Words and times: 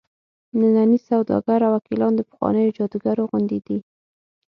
ننني 0.59 0.99
سوداګر 1.09 1.59
او 1.67 1.73
وکیلان 1.77 2.13
د 2.15 2.21
پخوانیو 2.29 2.75
جادوګرو 2.77 3.29
غوندې 3.29 3.59
دي. 3.67 3.77